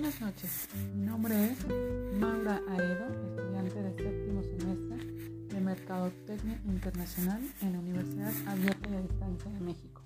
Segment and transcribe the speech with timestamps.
[0.00, 1.58] Buenas noches, mi nombre es
[2.18, 3.04] Maura Aedo,
[3.36, 4.96] estudiante de séptimo semestre
[5.48, 10.00] de Mercadotecnia Internacional en la Universidad Abierta y a Distancia de México.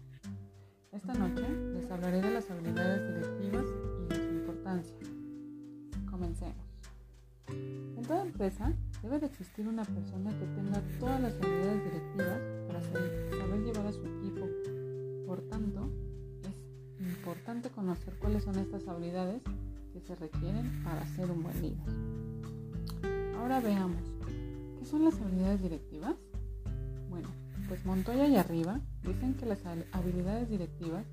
[0.91, 3.67] Esta noche les hablaré de las habilidades directivas
[4.03, 4.97] y de su importancia.
[6.11, 6.67] Comencemos.
[7.47, 12.83] En toda empresa debe de existir una persona que tenga todas las habilidades directivas para
[12.83, 14.49] saber llevar a su equipo.
[15.25, 15.89] Por tanto,
[16.43, 19.41] es importante conocer cuáles son estas habilidades
[20.07, 23.35] se requieren para ser un buen líder.
[23.37, 24.15] Ahora veamos
[24.85, 26.15] ¿Qué son las habilidades directivas?
[27.09, 27.31] Bueno,
[27.69, 29.61] pues Montoya y arriba dicen que las
[29.93, 31.07] habilidades directivas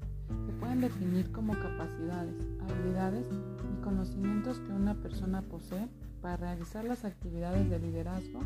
[0.45, 2.35] se pueden definir como capacidades,
[2.69, 5.87] habilidades y conocimientos que una persona posee
[6.21, 8.41] para realizar las actividades de liderazgo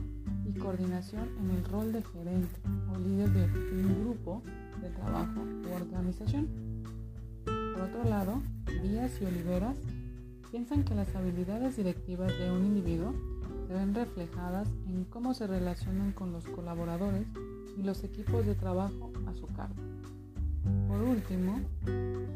[0.46, 2.62] y coordinación en el rol de gerente
[2.94, 3.46] o líder de
[3.84, 4.44] un grupo
[4.80, 6.48] de trabajo u organización.
[7.46, 8.44] Por otro lado,
[8.84, 9.78] Díaz y Oliveras
[10.56, 13.14] piensan que las habilidades directivas de un individuo
[13.68, 17.28] se ven reflejadas en cómo se relacionan con los colaboradores
[17.78, 19.76] y los equipos de trabajo a su cargo.
[20.88, 21.60] Por último,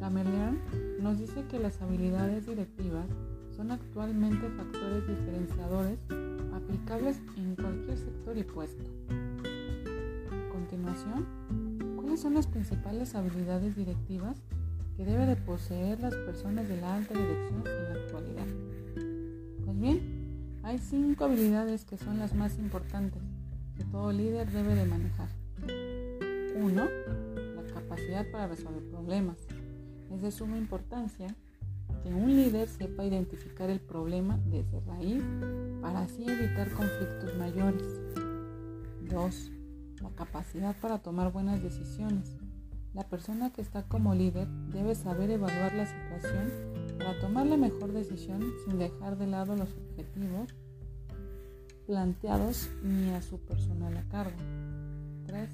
[0.01, 0.59] Cameleon
[0.99, 3.07] nos dice que las habilidades directivas
[3.55, 5.97] son actualmente factores diferenciadores
[6.53, 8.83] aplicables en cualquier sector y puesto.
[10.29, 11.25] A continuación,
[11.95, 14.41] ¿cuáles son las principales habilidades directivas
[14.99, 18.45] que debe de poseer las personas de la alta dirección en la actualidad?
[19.63, 23.21] Pues bien, hay cinco habilidades que son las más importantes
[23.77, 25.29] que todo líder debe de manejar.
[26.53, 26.83] 1.
[26.83, 29.37] La capacidad para resolver problemas.
[30.11, 31.33] Es de suma importancia
[32.03, 35.23] que un líder sepa identificar el problema desde raíz
[35.81, 37.85] para así evitar conflictos mayores.
[39.09, 39.51] 2.
[40.01, 42.38] La capacidad para tomar buenas decisiones.
[42.93, 46.51] La persona que está como líder debe saber evaluar la situación
[46.97, 50.49] para tomar la mejor decisión sin dejar de lado los objetivos
[51.85, 54.37] planteados ni a su personal a cargo.
[55.27, 55.49] 3.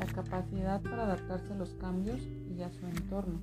[0.00, 2.20] La capacidad para adaptarse a los cambios
[2.56, 3.40] y a su entorno.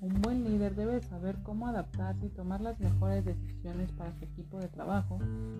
[0.00, 4.58] Un buen líder debe saber cómo adaptarse y tomar las mejores decisiones para su equipo
[4.58, 5.18] de trabajo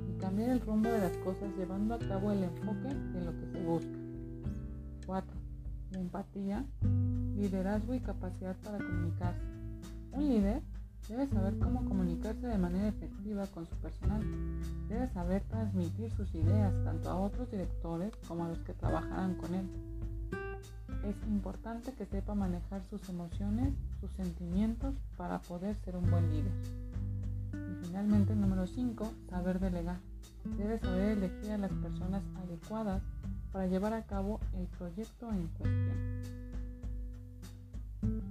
[0.09, 3.47] y cambiar el rumbo de las cosas llevando a cabo el enfoque de lo que
[3.53, 3.99] se busca.
[5.07, 5.42] 4.
[5.99, 6.65] Empatía,
[7.37, 9.43] liderazgo y capacidad para comunicarse.
[10.13, 10.63] Un líder
[11.09, 14.23] Debe saber cómo comunicarse de manera efectiva con su personal.
[14.89, 19.53] Debe saber transmitir sus ideas tanto a otros directores como a los que trabajarán con
[19.53, 19.69] él.
[21.05, 26.53] Es importante que sepa manejar sus emociones, sus sentimientos para poder ser un buen líder.
[27.53, 29.99] Y finalmente, número 5, saber delegar.
[30.57, 33.03] Debe saber elegir a las personas adecuadas
[33.53, 36.43] para llevar a cabo el proyecto en cuestión.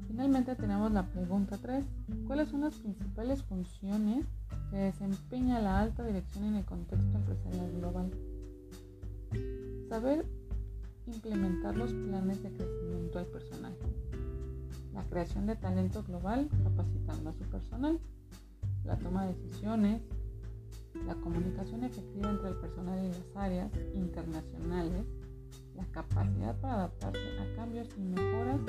[0.07, 1.85] Finalmente tenemos la pregunta 3.
[2.27, 4.25] ¿Cuáles son las principales funciones
[4.69, 8.11] que desempeña la alta dirección en el contexto empresarial global?
[9.87, 10.25] Saber
[11.07, 13.73] implementar los planes de crecimiento al personal.
[14.93, 17.99] La creación de talento global capacitando a su personal.
[18.83, 20.01] La toma de decisiones.
[21.05, 25.05] La comunicación efectiva entre el personal y las áreas internacionales
[25.75, 28.59] la capacidad para adaptarse a cambios y mejoras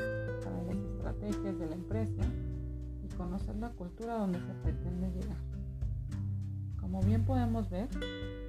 [0.44, 2.22] para las estrategias de la empresa
[3.04, 5.38] y conocer la cultura donde se pretende llegar.
[6.80, 7.88] Como bien podemos ver,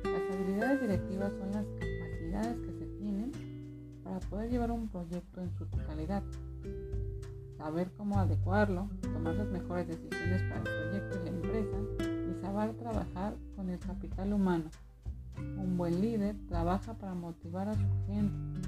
[0.04, 3.32] las habilidades directivas son las capacidades que se tienen
[4.04, 6.24] para poder llevar un proyecto en su totalidad,
[7.58, 13.36] saber cómo adecuarlo, tomar las mejores decisiones para el proyecto y la empresa saber trabajar
[13.56, 14.70] con el capital humano
[15.38, 18.68] un buen líder trabaja para motivar a su gente,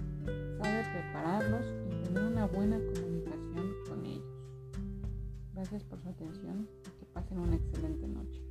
[0.58, 4.24] sabe prepararlos y tener una buena comunicación con ellos.
[5.54, 8.42] Gracias por su atención y que pasen una excelente noche.